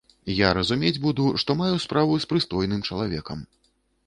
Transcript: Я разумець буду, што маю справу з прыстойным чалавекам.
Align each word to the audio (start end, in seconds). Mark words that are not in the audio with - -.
Я 0.35 0.47
разумець 0.57 0.97
буду, 1.03 1.25
што 1.43 1.57
маю 1.61 1.75
справу 1.85 2.19
з 2.25 2.29
прыстойным 2.33 2.81
чалавекам. 2.89 3.47